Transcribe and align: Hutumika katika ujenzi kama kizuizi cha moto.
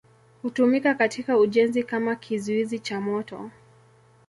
Hutumika 0.41 0.93
katika 0.95 1.37
ujenzi 1.37 1.83
kama 1.83 2.15
kizuizi 2.15 2.79
cha 2.79 3.01
moto. 3.01 3.51